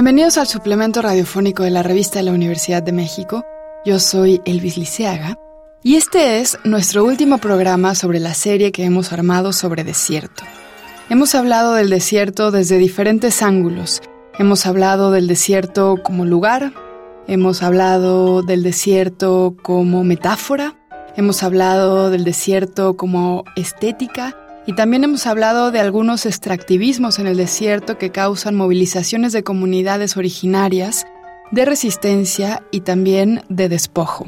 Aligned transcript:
Bienvenidos 0.00 0.38
al 0.38 0.46
suplemento 0.46 1.02
radiofónico 1.02 1.62
de 1.62 1.68
la 1.68 1.82
revista 1.82 2.20
de 2.20 2.22
la 2.24 2.32
Universidad 2.32 2.82
de 2.82 2.90
México. 2.90 3.44
Yo 3.84 3.98
soy 3.98 4.40
Elvis 4.46 4.78
Liceaga 4.78 5.38
y 5.82 5.96
este 5.96 6.40
es 6.40 6.56
nuestro 6.64 7.04
último 7.04 7.36
programa 7.36 7.94
sobre 7.94 8.18
la 8.18 8.32
serie 8.32 8.72
que 8.72 8.82
hemos 8.82 9.12
armado 9.12 9.52
sobre 9.52 9.84
desierto. 9.84 10.42
Hemos 11.10 11.34
hablado 11.34 11.74
del 11.74 11.90
desierto 11.90 12.50
desde 12.50 12.78
diferentes 12.78 13.42
ángulos. 13.42 14.00
Hemos 14.38 14.64
hablado 14.64 15.10
del 15.10 15.28
desierto 15.28 15.96
como 16.02 16.24
lugar, 16.24 16.72
hemos 17.26 17.62
hablado 17.62 18.40
del 18.40 18.62
desierto 18.62 19.54
como 19.62 20.02
metáfora, 20.02 20.76
hemos 21.14 21.42
hablado 21.42 22.08
del 22.08 22.24
desierto 22.24 22.96
como 22.96 23.44
estética 23.54 24.34
y 24.66 24.74
también 24.74 25.04
hemos 25.04 25.26
hablado 25.26 25.70
de 25.70 25.80
algunos 25.80 26.26
extractivismos 26.26 27.18
en 27.18 27.26
el 27.26 27.36
desierto 27.36 27.98
que 27.98 28.10
causan 28.10 28.56
movilizaciones 28.56 29.32
de 29.32 29.42
comunidades 29.42 30.16
originarias, 30.16 31.06
de 31.50 31.64
resistencia 31.64 32.62
y 32.70 32.80
también 32.80 33.42
de 33.48 33.68
despojo. 33.68 34.26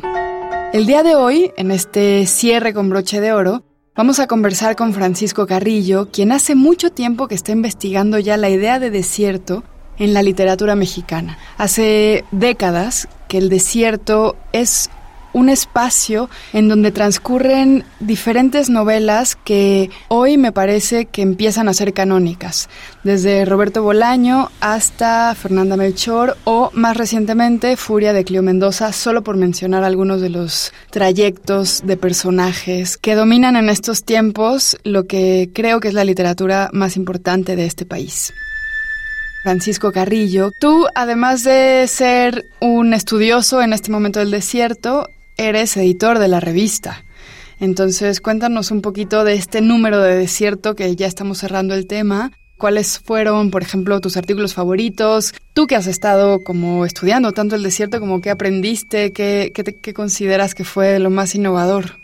El 0.73 0.87
día 0.87 1.03
de 1.03 1.15
hoy, 1.15 1.53
en 1.57 1.71
este 1.71 2.27
cierre 2.27 2.73
con 2.73 2.89
broche 2.89 3.21
de 3.21 3.33
oro, 3.33 3.63
vamos 3.95 4.21
a 4.21 4.27
conversar 4.27 4.75
con 4.75 4.95
Francisco 4.95 5.47
Carrillo, 5.47 6.09
quien 6.11 6.33
hace 6.33 6.55
mucho 6.55 6.91
tiempo 6.91 7.29
que 7.29 7.35
está 7.35 7.53
investigando 7.53 8.19
ya 8.19 8.37
la 8.37 8.49
idea 8.49 8.79
de 8.79 8.91
desierto 8.91 9.65
en 9.99 10.15
la 10.15 10.23
literatura 10.23 10.75
mexicana. 10.75 11.39
Hace 11.59 12.25
décadas 12.31 13.07
que 13.29 13.39
el 13.39 13.51
desierto 13.51 14.37
es 14.53 14.91
un 15.33 15.49
espacio 15.49 16.29
en 16.53 16.69
donde 16.69 16.93
transcurren 16.93 17.85
diferentes 18.01 18.71
novelas 18.71 19.37
que 19.37 19.91
hoy 20.09 20.37
me 20.39 20.53
parece 20.53 21.07
que 21.07 21.23
empiezan 21.23 21.69
a 21.69 21.75
ser 21.75 21.93
canónicas, 21.93 22.69
desde 23.05 23.45
Roberto 23.45 23.83
Bolaño 23.83 24.51
hasta 24.61 25.35
Fernanda 25.35 25.77
Melchor 25.77 26.37
o 26.45 26.71
más 26.75 26.97
recientemente 26.97 27.77
Furia 27.77 28.13
de 28.13 28.25
Clio 28.25 28.43
Mendoza, 28.43 28.93
solo 28.93 29.23
por 29.23 29.37
mencionar 29.37 29.85
algunos 29.85 30.21
de 30.21 30.31
los 30.31 30.73
trayectos 30.91 31.83
de 31.85 31.97
personajes 31.97 32.97
que 32.97 33.15
dominan 33.15 33.57
en 33.57 33.69
estos 33.69 34.05
tiempos 34.05 34.77
lo 34.85 35.07
que 35.07 35.51
creo 35.53 35.81
que 35.81 35.89
es 35.89 35.95
la 35.95 36.05
literatura 36.05 36.71
más 36.73 36.97
importante 36.97 37.57
de 37.57 37.67
este 37.67 37.87
país. 37.87 38.33
Francisco 39.43 39.91
Carrillo, 39.91 40.53
tú 40.61 40.87
además 40.95 41.43
de 41.43 41.85
ser 41.89 42.47
un 42.61 42.95
estudioso 42.95 43.61
en 43.61 43.73
este 43.73 43.91
momento 43.91 44.21
del 44.21 44.31
desierto, 44.31 45.09
eres 45.37 45.77
editor 45.77 46.19
de 46.19 46.29
la 46.29 46.41
revista. 46.41 47.05
Entonces, 47.61 48.21
cuéntanos 48.21 48.71
un 48.71 48.83
poquito 48.83 49.25
de 49.25 49.35
este 49.35 49.61
número 49.61 50.01
de 50.01 50.17
desierto 50.17 50.75
que 50.75 50.97
ya 50.97 51.07
estamos 51.07 51.39
cerrando 51.39 51.75
el 51.75 51.87
tema. 51.87 52.33
¿Cuáles 52.59 52.99
fueron, 52.99 53.51
por 53.51 53.63
ejemplo, 53.63 54.01
tus 54.01 54.17
artículos 54.17 54.55
favoritos? 54.55 55.35
Tú 55.53 55.67
que 55.67 55.77
has 55.77 55.87
estado 55.87 56.43
como 56.43 56.85
estudiando 56.85 57.33
tanto 57.33 57.57
el 57.57 57.63
desierto 57.63 58.01
como 58.01 58.21
qué 58.21 58.31
aprendiste, 58.31 59.13
qué, 59.13 59.53
qué 59.53 59.95
consideras 59.95 60.55
que 60.55 60.65
fue 60.65 60.99
lo 60.99 61.11
más 61.11 61.35
innovador. 61.35 62.02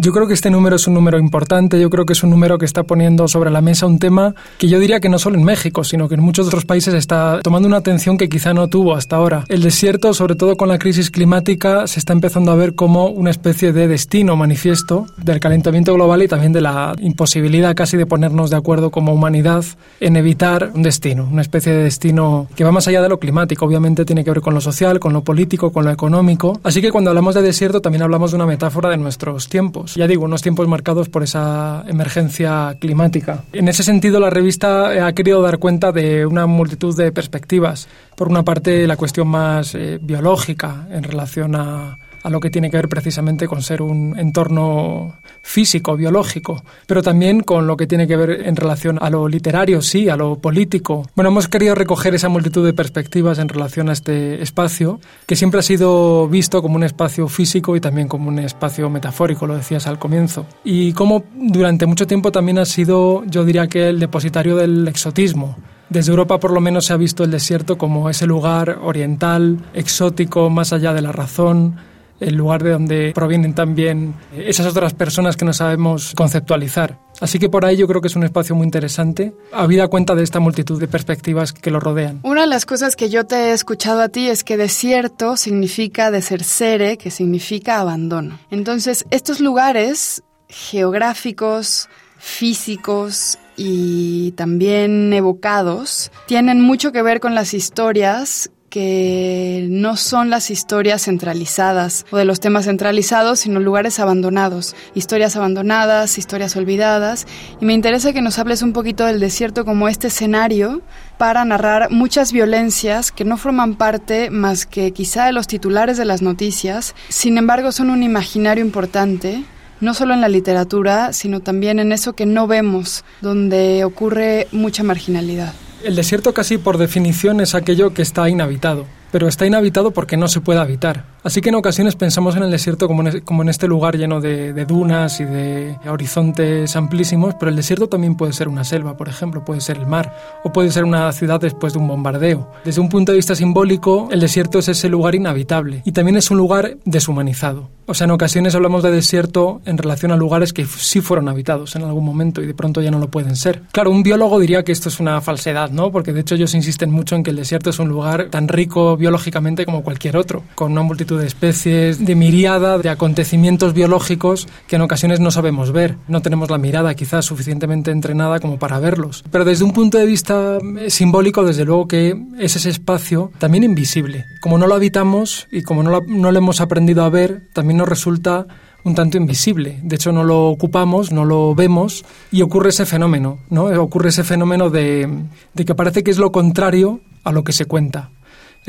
Yo 0.00 0.12
creo 0.12 0.28
que 0.28 0.34
este 0.34 0.48
número 0.48 0.76
es 0.76 0.86
un 0.86 0.94
número 0.94 1.18
importante, 1.18 1.80
yo 1.80 1.90
creo 1.90 2.06
que 2.06 2.12
es 2.12 2.22
un 2.22 2.30
número 2.30 2.56
que 2.56 2.64
está 2.64 2.84
poniendo 2.84 3.26
sobre 3.26 3.50
la 3.50 3.60
mesa 3.60 3.84
un 3.84 3.98
tema 3.98 4.32
que 4.56 4.68
yo 4.68 4.78
diría 4.78 5.00
que 5.00 5.08
no 5.08 5.18
solo 5.18 5.36
en 5.36 5.42
México, 5.42 5.82
sino 5.82 6.08
que 6.08 6.14
en 6.14 6.20
muchos 6.20 6.46
otros 6.46 6.64
países 6.64 6.94
está 6.94 7.40
tomando 7.42 7.66
una 7.66 7.78
atención 7.78 8.16
que 8.16 8.28
quizá 8.28 8.54
no 8.54 8.68
tuvo 8.68 8.94
hasta 8.94 9.16
ahora. 9.16 9.44
El 9.48 9.60
desierto, 9.60 10.14
sobre 10.14 10.36
todo 10.36 10.56
con 10.56 10.68
la 10.68 10.78
crisis 10.78 11.10
climática, 11.10 11.88
se 11.88 11.98
está 11.98 12.12
empezando 12.12 12.52
a 12.52 12.54
ver 12.54 12.76
como 12.76 13.08
una 13.08 13.30
especie 13.30 13.72
de 13.72 13.88
destino 13.88 14.36
manifiesto 14.36 15.06
del 15.16 15.40
calentamiento 15.40 15.92
global 15.94 16.22
y 16.22 16.28
también 16.28 16.52
de 16.52 16.60
la 16.60 16.94
imposibilidad 17.00 17.74
casi 17.74 17.96
de 17.96 18.06
ponernos 18.06 18.50
de 18.50 18.56
acuerdo 18.56 18.92
como 18.92 19.12
humanidad 19.12 19.64
en 19.98 20.14
evitar 20.14 20.70
un 20.76 20.84
destino, 20.84 21.28
una 21.28 21.42
especie 21.42 21.72
de 21.72 21.82
destino 21.82 22.46
que 22.54 22.62
va 22.62 22.70
más 22.70 22.86
allá 22.86 23.02
de 23.02 23.08
lo 23.08 23.18
climático, 23.18 23.64
obviamente 23.66 24.04
tiene 24.04 24.22
que 24.22 24.30
ver 24.30 24.42
con 24.42 24.54
lo 24.54 24.60
social, 24.60 25.00
con 25.00 25.12
lo 25.12 25.24
político, 25.24 25.72
con 25.72 25.84
lo 25.84 25.90
económico. 25.90 26.60
Así 26.62 26.80
que 26.80 26.92
cuando 26.92 27.10
hablamos 27.10 27.34
de 27.34 27.42
desierto 27.42 27.80
también 27.80 28.02
hablamos 28.02 28.30
de 28.30 28.36
una 28.36 28.46
metáfora 28.46 28.90
de 28.90 28.96
nuestros 28.96 29.48
tiempos 29.48 29.87
ya 29.94 30.06
digo, 30.06 30.24
unos 30.24 30.42
tiempos 30.42 30.68
marcados 30.68 31.08
por 31.08 31.22
esa 31.22 31.84
emergencia 31.88 32.76
climática. 32.78 33.44
En 33.52 33.68
ese 33.68 33.82
sentido, 33.82 34.20
la 34.20 34.30
revista 34.30 35.06
ha 35.06 35.12
querido 35.12 35.42
dar 35.42 35.58
cuenta 35.58 35.92
de 35.92 36.26
una 36.26 36.46
multitud 36.46 36.96
de 36.96 37.12
perspectivas. 37.12 37.88
Por 38.16 38.28
una 38.28 38.42
parte, 38.42 38.86
la 38.86 38.96
cuestión 38.96 39.28
más 39.28 39.74
eh, 39.74 39.98
biológica 40.00 40.86
en 40.90 41.02
relación 41.02 41.54
a 41.54 41.98
a 42.22 42.30
lo 42.30 42.40
que 42.40 42.50
tiene 42.50 42.70
que 42.70 42.76
ver 42.76 42.88
precisamente 42.88 43.46
con 43.46 43.62
ser 43.62 43.82
un 43.82 44.18
entorno 44.18 45.18
físico, 45.42 45.96
biológico, 45.96 46.62
pero 46.86 47.02
también 47.02 47.40
con 47.40 47.66
lo 47.66 47.76
que 47.76 47.86
tiene 47.86 48.06
que 48.06 48.16
ver 48.16 48.46
en 48.46 48.56
relación 48.56 48.98
a 49.00 49.10
lo 49.10 49.28
literario, 49.28 49.82
sí, 49.82 50.08
a 50.08 50.16
lo 50.16 50.38
político. 50.38 51.06
Bueno, 51.14 51.30
hemos 51.30 51.48
querido 51.48 51.74
recoger 51.74 52.14
esa 52.14 52.28
multitud 52.28 52.64
de 52.64 52.72
perspectivas 52.72 53.38
en 53.38 53.48
relación 53.48 53.88
a 53.88 53.92
este 53.92 54.42
espacio, 54.42 55.00
que 55.26 55.36
siempre 55.36 55.60
ha 55.60 55.62
sido 55.62 56.28
visto 56.28 56.62
como 56.62 56.76
un 56.76 56.84
espacio 56.84 57.28
físico 57.28 57.76
y 57.76 57.80
también 57.80 58.08
como 58.08 58.28
un 58.28 58.38
espacio 58.38 58.90
metafórico, 58.90 59.46
lo 59.46 59.56
decías 59.56 59.86
al 59.86 59.98
comienzo. 59.98 60.46
Y 60.64 60.92
como 60.92 61.24
durante 61.34 61.86
mucho 61.86 62.06
tiempo 62.06 62.32
también 62.32 62.58
ha 62.58 62.64
sido, 62.64 63.24
yo 63.26 63.44
diría 63.44 63.66
que 63.68 63.88
el 63.88 64.00
depositario 64.00 64.56
del 64.56 64.86
exotismo. 64.88 65.56
Desde 65.88 66.10
Europa 66.10 66.38
por 66.38 66.52
lo 66.52 66.60
menos 66.60 66.84
se 66.84 66.92
ha 66.92 66.98
visto 66.98 67.24
el 67.24 67.30
desierto 67.30 67.78
como 67.78 68.10
ese 68.10 68.26
lugar 68.26 68.78
oriental, 68.82 69.58
exótico, 69.72 70.50
más 70.50 70.74
allá 70.74 70.92
de 70.92 71.00
la 71.00 71.12
razón, 71.12 71.76
el 72.20 72.34
lugar 72.34 72.62
de 72.62 72.70
donde 72.70 73.12
provienen 73.14 73.54
también 73.54 74.14
esas 74.36 74.66
otras 74.66 74.94
personas 74.94 75.36
que 75.36 75.44
no 75.44 75.52
sabemos 75.52 76.12
conceptualizar. 76.16 76.98
Así 77.20 77.38
que 77.38 77.48
por 77.48 77.64
ahí 77.64 77.76
yo 77.76 77.88
creo 77.88 78.00
que 78.00 78.08
es 78.08 78.16
un 78.16 78.24
espacio 78.24 78.54
muy 78.54 78.64
interesante, 78.64 79.34
habida 79.52 79.88
cuenta 79.88 80.14
de 80.14 80.22
esta 80.22 80.40
multitud 80.40 80.78
de 80.80 80.86
perspectivas 80.86 81.52
que 81.52 81.70
lo 81.70 81.80
rodean. 81.80 82.20
Una 82.22 82.42
de 82.42 82.46
las 82.46 82.64
cosas 82.64 82.94
que 82.94 83.08
yo 83.08 83.24
te 83.24 83.36
he 83.36 83.52
escuchado 83.52 84.00
a 84.00 84.08
ti 84.08 84.28
es 84.28 84.44
que 84.44 84.56
desierto 84.56 85.36
significa 85.36 86.10
desercere, 86.10 86.96
que 86.96 87.10
significa 87.10 87.80
abandono. 87.80 88.38
Entonces, 88.50 89.04
estos 89.10 89.40
lugares 89.40 90.22
geográficos, 90.48 91.88
físicos 92.18 93.38
y 93.56 94.32
también 94.32 95.12
evocados 95.12 96.10
tienen 96.26 96.60
mucho 96.60 96.92
que 96.92 97.02
ver 97.02 97.20
con 97.20 97.34
las 97.34 97.54
historias 97.54 98.50
que 98.70 99.66
no 99.70 99.96
son 99.96 100.30
las 100.30 100.50
historias 100.50 101.04
centralizadas 101.04 102.04
o 102.10 102.16
de 102.16 102.24
los 102.24 102.40
temas 102.40 102.66
centralizados, 102.66 103.40
sino 103.40 103.60
lugares 103.60 103.98
abandonados, 103.98 104.74
historias 104.94 105.36
abandonadas, 105.36 106.18
historias 106.18 106.56
olvidadas. 106.56 107.26
Y 107.60 107.64
me 107.64 107.74
interesa 107.74 108.12
que 108.12 108.22
nos 108.22 108.38
hables 108.38 108.62
un 108.62 108.72
poquito 108.72 109.06
del 109.06 109.20
desierto 109.20 109.64
como 109.64 109.88
este 109.88 110.08
escenario 110.08 110.82
para 111.16 111.44
narrar 111.44 111.90
muchas 111.90 112.32
violencias 112.32 113.10
que 113.10 113.24
no 113.24 113.36
forman 113.36 113.76
parte 113.76 114.30
más 114.30 114.66
que 114.66 114.92
quizá 114.92 115.26
de 115.26 115.32
los 115.32 115.46
titulares 115.46 115.96
de 115.96 116.04
las 116.04 116.22
noticias, 116.22 116.94
sin 117.08 117.38
embargo 117.38 117.72
son 117.72 117.90
un 117.90 118.02
imaginario 118.02 118.64
importante 118.64 119.44
no 119.80 119.94
solo 119.94 120.14
en 120.14 120.20
la 120.20 120.28
literatura, 120.28 121.12
sino 121.12 121.40
también 121.40 121.78
en 121.78 121.92
eso 121.92 122.14
que 122.14 122.26
no 122.26 122.46
vemos, 122.46 123.04
donde 123.20 123.84
ocurre 123.84 124.48
mucha 124.52 124.82
marginalidad. 124.82 125.54
El 125.84 125.94
desierto 125.94 126.34
casi 126.34 126.58
por 126.58 126.76
definición 126.76 127.40
es 127.40 127.54
aquello 127.54 127.94
que 127.94 128.02
está 128.02 128.28
inhabitado, 128.28 128.86
pero 129.10 129.28
está 129.28 129.46
inhabitado 129.46 129.90
porque 129.90 130.16
no 130.16 130.28
se 130.28 130.40
puede 130.40 130.60
habitar. 130.60 131.04
Así 131.22 131.40
que 131.40 131.48
en 131.48 131.56
ocasiones 131.56 131.96
pensamos 131.96 132.36
en 132.36 132.42
el 132.44 132.50
desierto 132.50 132.88
como 132.88 133.02
en, 133.42 133.48
este 133.48 133.66
lugar 133.66 133.96
lleno 133.96 134.20
de, 134.20 134.52
de, 134.52 134.64
dunas 134.64 135.20
y 135.20 135.24
de 135.24 135.76
horizontes 135.88 136.74
amplísimos, 136.76 137.34
pero 137.38 137.50
el 137.50 137.56
desierto 137.56 137.88
también 137.88 138.14
puede 138.14 138.32
ser 138.32 138.48
una 138.48 138.64
selva, 138.64 138.96
por 138.96 139.08
ejemplo, 139.08 139.44
puede 139.44 139.60
ser 139.60 139.78
el 139.78 139.86
mar, 139.86 140.16
o 140.44 140.52
puede 140.52 140.70
ser 140.70 140.84
una 140.84 141.10
ciudad 141.12 141.40
después 141.40 141.72
de 141.72 141.80
un 141.80 141.88
bombardeo. 141.88 142.50
Desde 142.64 142.80
un 142.80 142.88
punto 142.88 143.12
de 143.12 143.16
vista 143.16 143.34
simbólico, 143.34 144.08
el 144.10 144.20
desierto 144.20 144.58
es 144.58 144.68
ese 144.68 144.88
lugar 144.88 145.14
inhabitable 145.14 145.82
y 145.84 145.92
también 145.92 146.16
es 146.16 146.30
un 146.30 146.38
lugar 146.38 146.76
deshumanizado. 146.84 147.68
O 147.86 147.94
sea, 147.94 148.04
en 148.04 148.10
ocasiones 148.10 148.54
hablamos 148.54 148.82
de 148.82 148.90
desierto 148.90 149.62
en 149.64 149.78
relación 149.78 150.12
a 150.12 150.16
lugares 150.16 150.52
que 150.52 150.66
sí 150.66 151.00
fueron 151.00 151.26
habitados 151.26 151.74
en 151.74 151.84
algún 151.84 152.04
momento 152.04 152.42
y 152.42 152.46
de 152.46 152.52
pronto 152.52 152.82
ya 152.82 152.90
no 152.90 152.98
lo 152.98 153.08
pueden 153.08 153.34
ser. 153.34 153.62
Claro, 153.72 153.90
un 153.90 154.02
biólogo 154.02 154.38
diría 154.38 154.62
que 154.62 154.72
esto 154.72 154.90
es 154.90 155.00
una 155.00 155.22
falsedad, 155.22 155.70
¿no? 155.70 155.90
Porque 155.90 156.12
de 156.12 156.20
hecho 156.20 156.34
ellos 156.34 156.54
insisten 156.54 156.90
mucho 156.90 157.16
en 157.16 157.22
que 157.22 157.30
el 157.30 157.36
desierto 157.36 157.70
es 157.70 157.78
un 157.78 157.88
lugar 157.88 158.28
tan 158.28 158.46
rico 158.46 158.97
biológicamente 158.98 159.64
como 159.64 159.82
cualquier 159.82 160.16
otro, 160.16 160.42
con 160.54 160.72
una 160.72 160.82
multitud 160.82 161.20
de 161.20 161.26
especies, 161.26 162.04
de 162.04 162.14
miriada 162.14 162.78
de 162.78 162.90
acontecimientos 162.90 163.72
biológicos 163.72 164.46
que 164.66 164.76
en 164.76 164.82
ocasiones 164.82 165.20
no 165.20 165.30
sabemos 165.30 165.72
ver. 165.72 165.96
No 166.08 166.20
tenemos 166.20 166.50
la 166.50 166.58
mirada 166.58 166.94
quizás 166.94 167.24
suficientemente 167.24 167.90
entrenada 167.90 168.40
como 168.40 168.58
para 168.58 168.78
verlos. 168.78 169.24
Pero 169.30 169.44
desde 169.44 169.64
un 169.64 169.72
punto 169.72 169.98
de 169.98 170.06
vista 170.06 170.58
eh, 170.78 170.90
simbólico, 170.90 171.44
desde 171.44 171.64
luego 171.64 171.88
que 171.88 172.20
es 172.38 172.56
ese 172.56 172.70
espacio 172.70 173.30
también 173.38 173.64
invisible. 173.64 174.26
Como 174.40 174.58
no 174.58 174.66
lo 174.66 174.74
habitamos 174.74 175.46
y 175.50 175.62
como 175.62 175.82
no 175.82 175.90
lo, 175.90 176.02
no 176.06 176.32
lo 176.32 176.38
hemos 176.38 176.60
aprendido 176.60 177.04
a 177.04 177.10
ver, 177.10 177.48
también 177.52 177.78
nos 177.78 177.88
resulta 177.88 178.46
un 178.84 178.94
tanto 178.94 179.16
invisible. 179.16 179.80
De 179.82 179.96
hecho, 179.96 180.12
no 180.12 180.24
lo 180.24 180.46
ocupamos, 180.46 181.12
no 181.12 181.24
lo 181.24 181.54
vemos 181.54 182.04
y 182.30 182.42
ocurre 182.42 182.70
ese 182.70 182.86
fenómeno, 182.86 183.40
¿no? 183.50 183.64
Ocurre 183.64 184.10
ese 184.10 184.24
fenómeno 184.24 184.70
de, 184.70 185.08
de 185.54 185.64
que 185.64 185.74
parece 185.74 186.02
que 186.02 186.10
es 186.10 186.18
lo 186.18 186.32
contrario 186.32 187.00
a 187.24 187.32
lo 187.32 187.44
que 187.44 187.52
se 187.52 187.66
cuenta. 187.66 188.10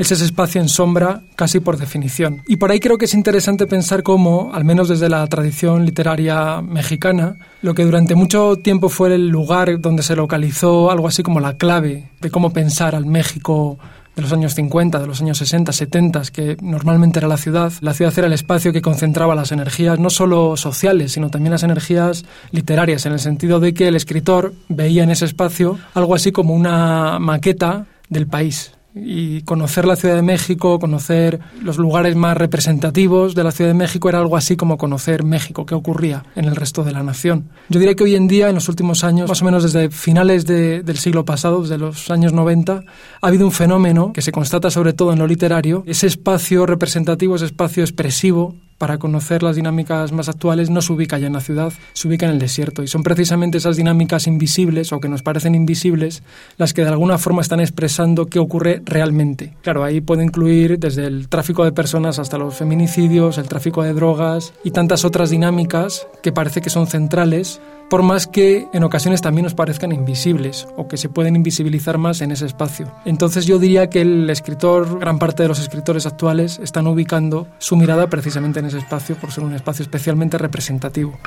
Es 0.00 0.10
ese 0.10 0.24
espacio 0.24 0.62
en 0.62 0.68
sombra 0.70 1.20
casi 1.36 1.60
por 1.60 1.76
definición. 1.76 2.42
Y 2.48 2.56
por 2.56 2.70
ahí 2.70 2.80
creo 2.80 2.96
que 2.96 3.04
es 3.04 3.12
interesante 3.12 3.66
pensar 3.66 4.02
cómo, 4.02 4.50
al 4.54 4.64
menos 4.64 4.88
desde 4.88 5.10
la 5.10 5.26
tradición 5.26 5.84
literaria 5.84 6.62
mexicana, 6.62 7.36
lo 7.60 7.74
que 7.74 7.84
durante 7.84 8.14
mucho 8.14 8.56
tiempo 8.56 8.88
fue 8.88 9.14
el 9.14 9.28
lugar 9.28 9.78
donde 9.78 10.02
se 10.02 10.16
localizó 10.16 10.90
algo 10.90 11.06
así 11.06 11.22
como 11.22 11.38
la 11.38 11.58
clave 11.58 12.08
de 12.18 12.30
cómo 12.30 12.50
pensar 12.50 12.94
al 12.94 13.04
México 13.04 13.78
de 14.16 14.22
los 14.22 14.32
años 14.32 14.54
50, 14.54 15.00
de 15.00 15.06
los 15.06 15.20
años 15.20 15.36
60, 15.36 15.70
70, 15.70 16.22
que 16.32 16.56
normalmente 16.62 17.18
era 17.18 17.28
la 17.28 17.36
ciudad. 17.36 17.70
La 17.82 17.92
ciudad 17.92 18.14
era 18.16 18.26
el 18.26 18.32
espacio 18.32 18.72
que 18.72 18.80
concentraba 18.80 19.34
las 19.34 19.52
energías, 19.52 19.98
no 19.98 20.08
solo 20.08 20.56
sociales, 20.56 21.12
sino 21.12 21.28
también 21.28 21.52
las 21.52 21.62
energías 21.62 22.24
literarias, 22.52 23.04
en 23.04 23.12
el 23.12 23.20
sentido 23.20 23.60
de 23.60 23.74
que 23.74 23.88
el 23.88 23.96
escritor 23.96 24.54
veía 24.70 25.02
en 25.02 25.10
ese 25.10 25.26
espacio 25.26 25.78
algo 25.92 26.14
así 26.14 26.32
como 26.32 26.54
una 26.54 27.18
maqueta 27.18 27.84
del 28.08 28.26
país 28.26 28.72
y 28.94 29.42
conocer 29.42 29.84
la 29.84 29.96
Ciudad 29.96 30.16
de 30.16 30.22
México, 30.22 30.78
conocer 30.78 31.40
los 31.62 31.78
lugares 31.78 32.16
más 32.16 32.36
representativos 32.36 33.34
de 33.34 33.44
la 33.44 33.52
Ciudad 33.52 33.70
de 33.70 33.74
México 33.74 34.08
era 34.08 34.18
algo 34.18 34.36
así 34.36 34.56
como 34.56 34.78
conocer 34.78 35.22
México, 35.24 35.66
qué 35.66 35.74
ocurría 35.74 36.24
en 36.34 36.46
el 36.46 36.56
resto 36.56 36.82
de 36.82 36.92
la 36.92 37.02
nación. 37.02 37.48
Yo 37.68 37.78
diría 37.78 37.94
que 37.94 38.04
hoy 38.04 38.16
en 38.16 38.28
día, 38.28 38.48
en 38.48 38.54
los 38.54 38.68
últimos 38.68 39.04
años, 39.04 39.28
más 39.28 39.42
o 39.42 39.44
menos 39.44 39.62
desde 39.62 39.90
finales 39.90 40.46
del 40.46 40.98
siglo 40.98 41.24
pasado, 41.24 41.62
desde 41.62 41.78
los 41.78 42.10
años 42.10 42.32
90, 42.32 42.82
ha 43.20 43.26
habido 43.26 43.46
un 43.46 43.52
fenómeno 43.52 44.12
que 44.12 44.22
se 44.22 44.32
constata 44.32 44.70
sobre 44.70 44.92
todo 44.92 45.12
en 45.12 45.18
lo 45.18 45.26
literario, 45.26 45.84
ese 45.86 46.06
espacio 46.06 46.66
representativo, 46.66 47.36
ese 47.36 47.46
espacio 47.46 47.82
expresivo 47.82 48.56
para 48.80 48.96
conocer 48.96 49.42
las 49.42 49.56
dinámicas 49.56 50.10
más 50.10 50.30
actuales 50.30 50.70
no 50.70 50.80
se 50.80 50.94
ubica 50.94 51.18
ya 51.18 51.26
en 51.26 51.34
la 51.34 51.42
ciudad, 51.42 51.70
se 51.92 52.08
ubica 52.08 52.24
en 52.24 52.32
el 52.32 52.38
desierto. 52.38 52.82
Y 52.82 52.88
son 52.88 53.02
precisamente 53.02 53.58
esas 53.58 53.76
dinámicas 53.76 54.26
invisibles 54.26 54.90
o 54.94 55.00
que 55.00 55.08
nos 55.10 55.22
parecen 55.22 55.54
invisibles 55.54 56.22
las 56.56 56.72
que 56.72 56.80
de 56.80 56.88
alguna 56.88 57.18
forma 57.18 57.42
están 57.42 57.60
expresando 57.60 58.28
qué 58.28 58.38
ocurre 58.38 58.80
realmente. 58.86 59.54
Claro, 59.60 59.84
ahí 59.84 60.00
puede 60.00 60.24
incluir 60.24 60.78
desde 60.78 61.04
el 61.04 61.28
tráfico 61.28 61.62
de 61.62 61.72
personas 61.72 62.18
hasta 62.18 62.38
los 62.38 62.54
feminicidios, 62.54 63.36
el 63.36 63.48
tráfico 63.48 63.82
de 63.82 63.92
drogas 63.92 64.54
y 64.64 64.70
tantas 64.70 65.04
otras 65.04 65.28
dinámicas 65.28 66.06
que 66.22 66.32
parece 66.32 66.62
que 66.62 66.70
son 66.70 66.86
centrales 66.86 67.60
por 67.90 68.02
más 68.02 68.28
que 68.28 68.68
en 68.72 68.84
ocasiones 68.84 69.20
también 69.20 69.42
nos 69.42 69.54
parezcan 69.54 69.92
invisibles 69.92 70.68
o 70.76 70.86
que 70.86 70.96
se 70.96 71.08
pueden 71.08 71.34
invisibilizar 71.34 71.98
más 71.98 72.20
en 72.20 72.30
ese 72.30 72.46
espacio. 72.46 72.90
Entonces 73.04 73.46
yo 73.46 73.58
diría 73.58 73.90
que 73.90 74.00
el 74.00 74.30
escritor, 74.30 75.00
gran 75.00 75.18
parte 75.18 75.42
de 75.42 75.48
los 75.48 75.58
escritores 75.58 76.06
actuales, 76.06 76.60
están 76.62 76.86
ubicando 76.86 77.48
su 77.58 77.76
mirada 77.76 78.06
precisamente 78.06 78.60
en 78.60 78.66
ese 78.66 78.78
espacio 78.78 79.16
por 79.16 79.32
ser 79.32 79.42
un 79.42 79.54
espacio 79.54 79.82
especialmente 79.82 80.38
representativo. 80.38 81.18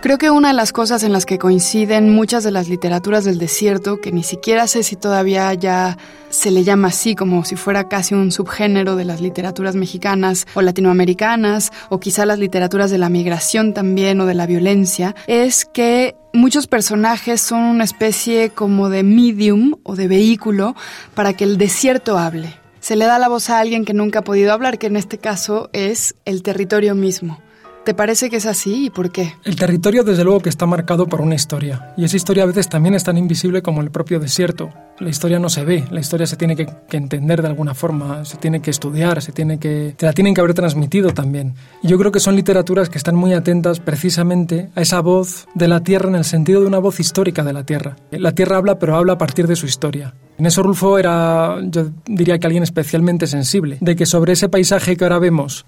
Creo 0.00 0.16
que 0.16 0.30
una 0.30 0.48
de 0.48 0.54
las 0.54 0.72
cosas 0.72 1.02
en 1.02 1.12
las 1.12 1.26
que 1.26 1.38
coinciden 1.38 2.14
muchas 2.14 2.44
de 2.44 2.52
las 2.52 2.68
literaturas 2.68 3.24
del 3.24 3.38
desierto, 3.38 4.00
que 4.00 4.12
ni 4.12 4.22
siquiera 4.22 4.68
sé 4.68 4.84
si 4.84 4.94
todavía 4.94 5.52
ya 5.54 5.98
se 6.30 6.52
le 6.52 6.62
llama 6.62 6.88
así, 6.88 7.16
como 7.16 7.44
si 7.44 7.56
fuera 7.56 7.88
casi 7.88 8.14
un 8.14 8.30
subgénero 8.30 8.94
de 8.94 9.04
las 9.04 9.20
literaturas 9.20 9.74
mexicanas 9.74 10.46
o 10.54 10.62
latinoamericanas, 10.62 11.72
o 11.88 11.98
quizá 11.98 12.26
las 12.26 12.38
literaturas 12.38 12.92
de 12.92 12.98
la 12.98 13.08
migración 13.08 13.74
también 13.74 14.20
o 14.20 14.26
de 14.26 14.34
la 14.34 14.46
violencia, 14.46 15.16
es 15.26 15.64
que 15.64 16.14
muchos 16.32 16.68
personajes 16.68 17.40
son 17.40 17.62
una 17.62 17.82
especie 17.82 18.50
como 18.50 18.90
de 18.90 19.02
medium 19.02 19.74
o 19.82 19.96
de 19.96 20.06
vehículo 20.06 20.76
para 21.16 21.32
que 21.32 21.42
el 21.42 21.58
desierto 21.58 22.18
hable. 22.18 22.54
Se 22.78 22.94
le 22.94 23.06
da 23.06 23.18
la 23.18 23.28
voz 23.28 23.50
a 23.50 23.58
alguien 23.58 23.84
que 23.84 23.94
nunca 23.94 24.20
ha 24.20 24.24
podido 24.24 24.52
hablar, 24.52 24.78
que 24.78 24.86
en 24.86 24.96
este 24.96 25.18
caso 25.18 25.70
es 25.72 26.14
el 26.24 26.44
territorio 26.44 26.94
mismo. 26.94 27.40
¿Te 27.84 27.94
parece 27.94 28.28
que 28.28 28.36
es 28.36 28.46
así 28.46 28.86
y 28.86 28.90
por 28.90 29.10
qué? 29.10 29.34
El 29.44 29.56
territorio 29.56 30.04
desde 30.04 30.24
luego 30.24 30.40
que 30.40 30.50
está 30.50 30.66
marcado 30.66 31.06
por 31.06 31.20
una 31.20 31.34
historia 31.34 31.94
y 31.96 32.04
esa 32.04 32.16
historia 32.16 32.42
a 32.42 32.46
veces 32.46 32.68
también 32.68 32.94
es 32.94 33.04
tan 33.04 33.16
invisible 33.16 33.62
como 33.62 33.80
el 33.80 33.90
propio 33.90 34.20
desierto. 34.20 34.70
La 34.98 35.10
historia 35.10 35.38
no 35.38 35.48
se 35.48 35.64
ve, 35.64 35.84
la 35.90 36.00
historia 36.00 36.26
se 36.26 36.36
tiene 36.36 36.56
que, 36.56 36.66
entender 36.90 37.40
de 37.40 37.48
alguna 37.48 37.72
forma, 37.74 38.24
se 38.24 38.36
tiene 38.36 38.60
que 38.60 38.70
estudiar, 38.70 39.22
se 39.22 39.32
tiene 39.32 39.58
que, 39.58 39.94
te 39.96 40.06
la 40.06 40.12
tienen 40.12 40.34
que 40.34 40.40
haber 40.40 40.54
transmitido 40.54 41.14
también. 41.14 41.54
Y 41.82 41.88
yo 41.88 41.98
creo 41.98 42.10
que 42.10 42.18
son 42.18 42.34
literaturas 42.34 42.88
que 42.88 42.98
están 42.98 43.14
muy 43.14 43.32
atentas 43.32 43.78
precisamente 43.78 44.70
a 44.74 44.82
esa 44.82 45.00
voz 45.00 45.46
de 45.54 45.68
la 45.68 45.82
tierra 45.82 46.08
en 46.08 46.16
el 46.16 46.24
sentido 46.24 46.60
de 46.60 46.66
una 46.66 46.78
voz 46.78 46.98
histórica 46.98 47.44
de 47.44 47.52
la 47.52 47.64
tierra. 47.64 47.96
La 48.10 48.32
tierra 48.32 48.56
habla 48.56 48.78
pero 48.78 48.96
habla 48.96 49.14
a 49.14 49.18
partir 49.18 49.46
de 49.46 49.56
su 49.56 49.66
historia. 49.66 50.14
En 50.36 50.46
eso 50.46 50.62
Rulfo 50.62 50.98
era, 50.98 51.58
yo 51.62 51.90
diría 52.06 52.38
que 52.38 52.46
alguien 52.46 52.62
especialmente 52.62 53.26
sensible, 53.26 53.78
de 53.80 53.96
que 53.96 54.06
sobre 54.06 54.32
ese 54.32 54.48
paisaje 54.48 54.96
que 54.96 55.04
ahora 55.04 55.18
vemos 55.18 55.64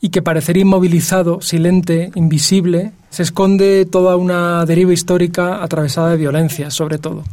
y 0.00 0.10
que 0.10 0.22
parecería 0.22 0.62
inmovilizado, 0.62 1.40
silente, 1.40 2.10
invisible, 2.14 2.92
se 3.10 3.22
esconde 3.22 3.84
toda 3.86 4.16
una 4.16 4.64
deriva 4.64 4.92
histórica 4.92 5.62
atravesada 5.62 6.10
de 6.10 6.16
violencia, 6.16 6.70
sobre 6.70 6.98
todo. 6.98 7.24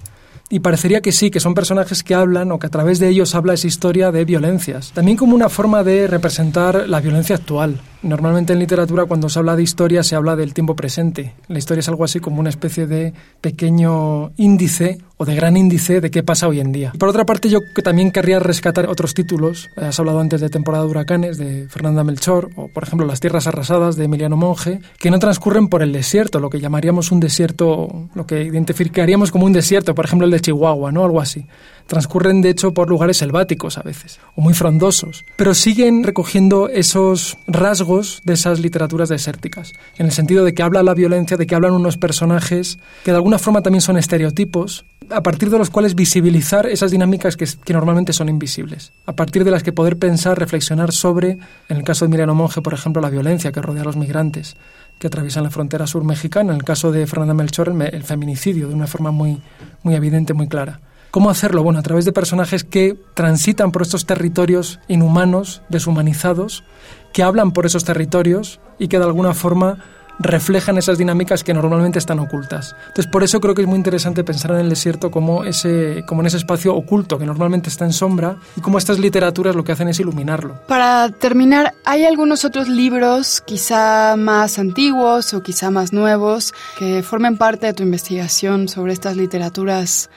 Y 0.49 0.59
parecería 0.59 1.01
que 1.01 1.11
sí, 1.11 1.31
que 1.31 1.39
son 1.39 1.55
personajes 1.55 2.03
que 2.03 2.13
hablan 2.13 2.51
o 2.51 2.59
que 2.59 2.67
a 2.67 2.69
través 2.69 2.99
de 2.99 3.09
ellos 3.09 3.33
habla 3.33 3.53
esa 3.53 3.67
historia 3.67 4.11
de 4.11 4.25
violencias. 4.25 4.91
También 4.93 5.17
como 5.17 5.35
una 5.35 5.49
forma 5.49 5.83
de 5.83 6.07
representar 6.07 6.87
la 6.87 7.01
violencia 7.01 7.35
actual. 7.35 7.81
Normalmente 8.05 8.53
en 8.53 8.59
literatura 8.59 9.05
cuando 9.05 9.29
se 9.29 9.39
habla 9.39 9.55
de 9.55 9.63
historia 9.63 10.03
se 10.03 10.15
habla 10.15 10.35
del 10.35 10.53
tiempo 10.53 10.75
presente. 10.75 11.33
La 11.47 11.57
historia 11.57 11.79
es 11.79 11.89
algo 11.89 12.03
así 12.03 12.19
como 12.19 12.39
una 12.39 12.51
especie 12.51 12.85
de 12.85 13.13
pequeño 13.41 14.31
índice 14.37 14.99
o 15.17 15.25
de 15.25 15.33
gran 15.33 15.57
índice 15.57 16.01
de 16.01 16.11
qué 16.11 16.21
pasa 16.21 16.47
hoy 16.47 16.59
en 16.59 16.71
día. 16.71 16.93
por 16.99 17.09
otra 17.09 17.25
parte 17.25 17.49
yo 17.49 17.61
también 17.83 18.11
querría 18.11 18.37
rescatar 18.37 18.87
otros 18.89 19.15
títulos. 19.15 19.71
Has 19.75 19.99
hablado 19.99 20.19
antes 20.19 20.39
de 20.39 20.51
Temporada 20.51 20.83
de 20.83 20.91
Huracanes 20.91 21.39
de 21.39 21.67
Fernanda 21.67 22.03
Melchor 22.03 22.51
o 22.55 22.67
por 22.67 22.83
ejemplo 22.83 23.07
Las 23.07 23.21
Tierras 23.21 23.47
Arrasadas 23.47 23.95
de 23.95 24.05
Emiliano 24.05 24.37
Monge, 24.37 24.81
que 24.99 25.09
no 25.09 25.17
transcurren 25.17 25.67
por 25.67 25.81
el 25.81 25.91
desierto, 25.91 26.39
lo 26.39 26.51
que 26.51 26.59
llamaríamos 26.59 27.11
un 27.11 27.19
desierto, 27.19 28.07
lo 28.13 28.27
que 28.27 28.43
identificaríamos 28.43 29.31
como 29.31 29.47
un 29.47 29.53
desierto, 29.53 29.95
por 29.95 30.05
ejemplo 30.05 30.25
el 30.25 30.31
de 30.31 30.41
Chihuahua, 30.41 30.91
¿no? 30.91 31.05
Algo 31.05 31.21
así. 31.21 31.47
Transcurren 31.87 32.41
de 32.41 32.49
hecho 32.49 32.73
por 32.73 32.89
lugares 32.89 33.17
selváticos 33.17 33.77
a 33.77 33.83
veces 33.83 34.19
o 34.35 34.41
muy 34.41 34.53
frondosos, 34.53 35.23
pero 35.35 35.53
siguen 35.53 36.03
recogiendo 36.03 36.67
esos 36.69 37.37
rasgos 37.47 38.21
de 38.23 38.33
esas 38.33 38.59
literaturas 38.59 39.09
desérticas, 39.09 39.73
en 39.97 40.07
el 40.07 40.11
sentido 40.11 40.43
de 40.43 40.53
que 40.53 40.63
habla 40.63 40.83
la 40.83 40.93
violencia, 40.93 41.37
de 41.37 41.45
que 41.45 41.55
hablan 41.55 41.73
unos 41.73 41.97
personajes 41.97 42.79
que 43.03 43.11
de 43.11 43.17
alguna 43.17 43.39
forma 43.39 43.61
también 43.61 43.81
son 43.81 43.97
estereotipos, 43.97 44.85
a 45.09 45.21
partir 45.21 45.49
de 45.49 45.57
los 45.57 45.69
cuales 45.69 45.95
visibilizar 45.95 46.65
esas 46.65 46.91
dinámicas 46.91 47.37
que, 47.37 47.47
normalmente 47.73 48.13
son 48.13 48.29
invisibles, 48.29 48.91
a 49.05 49.13
partir 49.13 49.43
de 49.43 49.51
las 49.51 49.63
que 49.63 49.71
poder 49.71 49.97
pensar, 49.97 50.39
reflexionar 50.39 50.91
sobre, 50.91 51.37
en 51.69 51.77
el 51.77 51.83
caso 51.83 52.05
de 52.05 52.09
Miriam 52.09 52.35
Monge, 52.35 52.61
por 52.61 52.73
ejemplo, 52.73 53.01
la 53.01 53.09
violencia 53.09 53.51
que 53.51 53.61
rodea 53.61 53.83
a 53.83 53.85
los 53.85 53.97
migrantes 53.97 54.55
que 54.99 55.07
atraviesan 55.07 55.43
la 55.43 55.49
frontera 55.49 55.87
sur 55.87 56.03
mexicana, 56.03 56.51
en 56.51 56.57
el 56.57 56.63
caso 56.63 56.91
de 56.91 57.05
Fernanda 57.05 57.33
Melchor, 57.33 57.69
el, 57.69 58.03
feminicidio, 58.03 58.69
de 58.69 58.73
una 58.73 58.87
forma 58.87 59.11
muy, 59.11 59.41
muy 59.83 59.93
evidente, 59.95 60.33
muy 60.33 60.47
clara. 60.47 60.79
¿Cómo 61.15 61.29
hacerlo? 61.29 61.63
Bueno, 61.63 61.79
a 61.79 61.81
través 61.81 62.03
de 62.03 62.11
personajes 62.11 62.65
que 62.65 62.97
transitan 63.13 63.71
por 63.71 63.83
estos 63.83 64.05
territorios 64.05 64.81
inhumanos, 64.89 65.61
deshumanizados, 65.69 66.65
que 67.13 67.23
hablan 67.23 67.53
por 67.53 67.65
esos 67.65 67.85
territorios 67.85 68.59
y 68.79 68.89
que 68.89 68.99
de 68.99 69.05
alguna 69.05 69.33
forma 69.33 69.77
reflejan 70.19 70.77
esas 70.77 70.97
dinámicas 70.97 71.45
que 71.45 71.53
normalmente 71.53 71.99
están 71.99 72.19
ocultas. 72.19 72.75
Entonces, 72.87 73.07
por 73.07 73.23
eso 73.23 73.39
creo 73.39 73.55
que 73.55 73.61
es 73.61 73.67
muy 73.67 73.77
interesante 73.77 74.25
pensar 74.25 74.51
en 74.51 74.57
el 74.57 74.69
desierto 74.69 75.09
como, 75.09 75.45
ese, 75.45 76.03
como 76.05 76.19
en 76.19 76.27
ese 76.27 76.35
espacio 76.35 76.75
oculto 76.75 77.17
que 77.17 77.25
normalmente 77.25 77.69
está 77.69 77.85
en 77.85 77.93
sombra 77.93 78.35
y 78.57 78.59
cómo 78.59 78.77
estas 78.77 78.99
literaturas 78.99 79.55
lo 79.55 79.63
que 79.63 79.71
hacen 79.71 79.87
es 79.87 79.97
iluminarlo. 80.01 80.59
Para 80.67 81.11
terminar, 81.11 81.75
¿hay 81.85 82.03
algunos 82.03 82.43
otros 82.43 82.67
libros, 82.67 83.39
quizá 83.39 84.17
más 84.17 84.59
antiguos 84.59 85.33
o 85.33 85.41
quizá 85.41 85.71
más 85.71 85.93
nuevos, 85.93 86.53
que 86.77 87.03
formen 87.03 87.37
parte 87.37 87.67
de 87.67 87.73
tu 87.73 87.83
investigación 87.83 88.67
sobre 88.67 88.91
estas 88.91 89.15
literaturas 89.15 90.09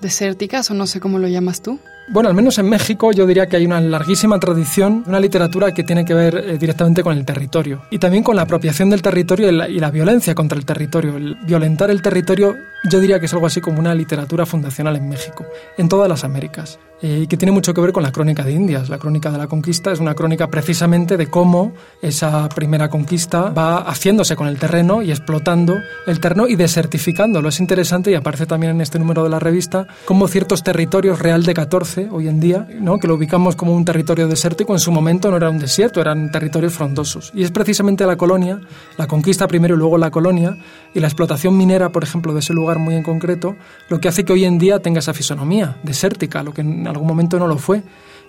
desérticas 0.00 0.70
o 0.70 0.74
no 0.74 0.86
sé 0.86 1.00
cómo 1.00 1.18
lo 1.18 1.28
llamas 1.28 1.62
tú? 1.62 1.78
Bueno, 2.08 2.28
al 2.28 2.36
menos 2.36 2.56
en 2.58 2.68
México 2.68 3.10
yo 3.10 3.26
diría 3.26 3.48
que 3.48 3.56
hay 3.56 3.66
una 3.66 3.80
larguísima 3.80 4.38
tradición, 4.38 5.02
una 5.06 5.18
literatura 5.18 5.72
que 5.72 5.82
tiene 5.82 6.04
que 6.04 6.14
ver 6.14 6.36
eh, 6.36 6.56
directamente 6.56 7.02
con 7.02 7.18
el 7.18 7.24
territorio 7.24 7.82
y 7.90 7.98
también 7.98 8.22
con 8.22 8.36
la 8.36 8.42
apropiación 8.42 8.90
del 8.90 9.02
territorio 9.02 9.48
y 9.48 9.52
la, 9.52 9.68
y 9.68 9.80
la, 9.80 9.90
violencia 9.90 10.32
contra 10.34 10.56
el 10.56 10.64
territorio. 10.64 11.16
El 11.16 11.34
violentar 11.34 11.90
el 11.90 12.02
territorio 12.02 12.54
yo 12.84 13.00
diría 13.00 13.18
que 13.20 13.26
es 13.26 13.32
algo 13.32 13.46
así 13.46 13.60
como 13.60 13.80
una 13.80 13.94
literatura 13.94 14.46
fundacional 14.46 14.96
en 14.96 15.08
México, 15.08 15.46
en 15.76 15.88
todas 15.88 16.08
las 16.08 16.24
Américas. 16.24 16.78
Eh, 17.02 17.20
y 17.24 17.26
que 17.26 17.36
tiene 17.36 17.52
mucho 17.52 17.74
que 17.74 17.80
ver 17.82 17.92
con 17.92 18.02
la 18.02 18.10
crónica 18.10 18.42
de 18.42 18.52
Indias. 18.52 18.88
La 18.88 18.96
crónica 18.96 19.30
de 19.30 19.36
la 19.36 19.48
conquista 19.48 19.92
es 19.92 20.00
una 20.00 20.14
crónica 20.14 20.48
precisamente 20.48 21.18
de 21.18 21.26
cómo 21.26 21.74
esa 22.00 22.48
primera 22.48 22.88
conquista 22.88 23.50
va 23.50 23.82
haciéndose 23.82 24.34
con 24.34 24.48
el 24.48 24.58
terreno 24.58 25.02
y 25.02 25.10
explotando 25.10 25.76
el 26.06 26.20
terreno 26.20 26.48
y 26.48 26.56
desertificándolo. 26.56 27.50
Es 27.50 27.60
interesante 27.60 28.10
y 28.10 28.14
aparece 28.14 28.46
también 28.46 28.76
en 28.76 28.80
este 28.80 28.98
número 28.98 29.22
de 29.24 29.28
la 29.28 29.38
revista 29.38 29.86
cómo 30.06 30.26
ciertos 30.26 30.62
territorios, 30.62 31.18
Real 31.18 31.42
de 31.42 31.52
14 31.52 32.08
hoy 32.10 32.28
en 32.28 32.40
día, 32.40 32.66
¿no? 32.80 32.98
que 32.98 33.08
lo 33.08 33.16
ubicamos 33.16 33.56
como 33.56 33.74
un 33.74 33.84
territorio 33.84 34.26
desértico, 34.26 34.72
en 34.72 34.80
su 34.80 34.90
momento 34.90 35.30
no 35.30 35.36
era 35.36 35.50
un 35.50 35.58
desierto, 35.58 36.00
eran 36.00 36.30
territorios 36.32 36.72
frondosos. 36.72 37.30
Y 37.34 37.42
es 37.42 37.50
precisamente 37.50 38.06
la 38.06 38.16
colonia, 38.16 38.60
la 38.96 39.06
conquista 39.06 39.46
primero 39.46 39.74
y 39.74 39.78
luego 39.78 39.98
la 39.98 40.10
colonia, 40.10 40.56
y 40.94 41.00
la 41.00 41.08
explotación 41.08 41.58
minera, 41.58 41.90
por 41.90 42.04
ejemplo, 42.04 42.32
de 42.32 42.40
ese 42.40 42.54
lugar 42.54 42.75
muy 42.78 42.94
en 42.94 43.02
concreto, 43.02 43.56
lo 43.88 44.00
que 44.00 44.08
hace 44.08 44.24
que 44.24 44.32
hoy 44.32 44.44
en 44.44 44.58
día 44.58 44.80
tenga 44.80 45.00
esa 45.00 45.14
fisonomía 45.14 45.76
desértica, 45.82 46.42
lo 46.42 46.52
que 46.52 46.62
en 46.62 46.86
algún 46.86 47.06
momento 47.06 47.38
no 47.38 47.46
lo 47.46 47.58
fue. 47.58 47.82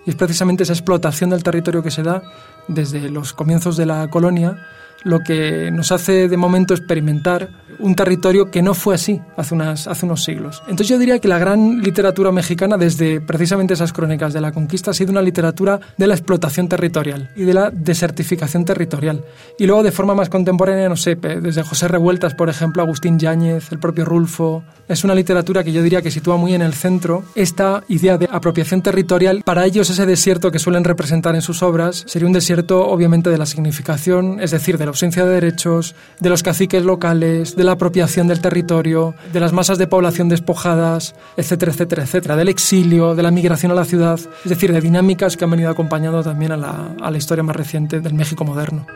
Y 0.06 0.12
es 0.12 0.16
precisamente 0.16 0.64
esa 0.64 0.74
explotación 0.74 1.30
del 1.30 1.44
territorio 1.44 1.84
que 1.84 1.92
se 1.92 2.04
da 2.04 2.24
desde 2.68 3.10
los 3.10 3.34
comienzos 3.34 3.76
de 3.78 3.86
la 3.86 4.10
colonia 4.10 4.58
lo 5.04 5.22
que 5.22 5.72
nos 5.72 5.92
hace 5.92 6.28
de 6.28 6.38
momento 6.38 6.74
experimentar 6.74 7.50
un 7.80 7.96
territorio 7.96 8.50
que 8.50 8.62
no 8.62 8.74
fue 8.74 8.96
así 8.96 9.22
hace, 9.36 9.54
unas, 9.54 9.88
hace 9.88 10.06
unos 10.06 10.24
siglos. 10.24 10.62
Entonces 10.64 10.88
yo 10.90 10.98
diría 10.98 11.20
que 11.20 11.28
la 11.28 11.38
gran 11.38 11.82
literatura 11.82 12.32
mexicana, 12.32 12.78
desde 12.78 13.22
precisamente 13.22 13.74
esas 13.74 13.94
crónicas 13.94 14.34
de 14.34 14.42
la 14.42 14.52
conquista, 14.52 14.92
ha 14.92 14.94
sido 14.94 15.12
una 15.12 15.22
literatura 15.22 15.80
de 15.98 16.08
la 16.08 16.16
explotación 16.16 16.68
territorial 16.68 17.30
y 17.36 17.44
de 17.44 17.54
la 17.54 17.70
desertificación 17.70 18.66
territorial. 18.66 19.24
Y 19.60 19.66
luego 19.66 19.84
de 19.84 19.92
forma 19.92 20.16
más 20.16 20.30
contemporánea, 20.30 20.90
no 20.90 20.98
sé, 20.98 21.16
desde 21.16 21.64
José 21.64 21.88
Revueltas, 21.88 22.34
por 22.34 22.50
ejemplo, 22.50 22.82
Agustín 22.82 23.20
Yáñez, 23.20 23.72
el 23.72 23.80
propio 23.80 24.06
Rulfo, 24.06 24.64
es 24.88 25.04
una 25.04 25.16
literatura 25.16 25.64
que 25.64 25.74
yo 25.74 25.84
diría 25.84 26.02
que 26.02 26.12
sitúa 26.12 26.38
muy 26.38 26.54
en 26.54 26.62
el 26.62 26.74
centro 26.74 27.24
esta 27.36 27.84
idea 27.90 28.18
de 28.18 28.28
apropiación 28.32 28.82
territorial. 28.82 29.44
Para 29.44 29.66
ellos 29.66 29.90
ese 29.90 30.06
desierto 30.06 30.52
que 30.52 30.60
suelen 30.60 30.84
representar 30.84 31.36
en 31.36 31.42
sus 31.42 31.62
obras 31.62 32.04
sería 32.08 32.28
un 32.28 32.34
desierto 32.34 32.88
obviamente 32.88 33.30
de 33.30 33.38
la 33.38 33.46
significación, 33.46 34.40
es 34.40 34.52
decir, 34.52 34.78
de 34.78 34.86
la 34.88 34.92
ausencia 34.92 35.26
de 35.26 35.34
derechos, 35.34 35.96
de 36.22 36.30
los 36.30 36.44
caciques 36.44 36.84
locales, 36.86 37.58
de 37.58 37.66
la 37.66 37.74
apropiación 37.74 38.30
del 38.30 38.40
territorio, 38.40 39.16
de 39.34 39.42
las 39.42 39.52
masas 39.52 39.78
de 39.78 39.86
población 39.86 40.30
despojadas, 40.30 41.14
etcétera, 41.36 41.74
etcétera, 41.74 42.04
etcétera, 42.04 42.36
del 42.38 42.48
exilio, 42.48 43.14
de 43.14 43.22
la 43.22 43.32
migración 43.32 43.74
a 43.74 43.76
la 43.76 43.84
ciudad, 43.84 44.18
es 44.18 44.50
decir, 44.50 44.72
de 44.72 44.80
dinámicas 44.80 45.36
que 45.36 45.44
han 45.44 45.52
venido 45.52 45.70
acompañando 45.70 46.24
también 46.24 46.54
a 46.54 46.58
la, 46.58 46.96
a 47.02 47.12
la 47.12 47.18
historia 47.18 47.44
más 47.44 47.58
reciente 47.58 48.00
del 48.00 48.14
México 48.14 48.46
moderno. 48.46 48.88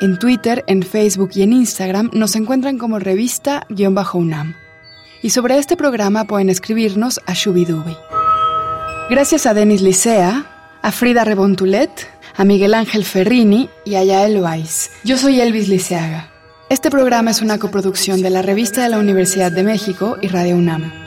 En 0.00 0.18
Twitter, 0.20 0.62
en 0.68 0.84
Facebook 0.84 1.30
y 1.34 1.42
en 1.42 1.54
Instagram 1.54 2.10
nos 2.12 2.36
encuentran 2.36 2.78
como 2.78 3.00
revista-unam. 3.00 4.54
Y 5.22 5.30
sobre 5.30 5.58
este 5.58 5.76
programa 5.76 6.28
pueden 6.28 6.50
escribirnos 6.50 7.18
a 7.26 7.34
Shubidubi. 7.34 7.96
Gracias 9.10 9.44
a 9.46 9.54
Denis 9.54 9.82
Licea, 9.82 10.46
a 10.82 10.92
Frida 10.92 11.24
Rebontulet, 11.24 12.13
a 12.36 12.44
Miguel 12.44 12.74
Ángel 12.74 13.04
Ferrini 13.04 13.70
y 13.84 13.94
a 13.94 14.04
Yael 14.04 14.40
Weiss. 14.40 14.90
Yo 15.04 15.16
soy 15.16 15.40
Elvis 15.40 15.68
Liceaga. 15.68 16.30
Este 16.68 16.90
programa 16.90 17.30
es 17.30 17.42
una 17.42 17.58
coproducción 17.58 18.22
de 18.22 18.30
la 18.30 18.42
Revista 18.42 18.82
de 18.82 18.88
la 18.88 18.98
Universidad 18.98 19.52
de 19.52 19.62
México 19.62 20.16
y 20.20 20.28
Radio 20.28 20.56
UNAM. 20.56 21.03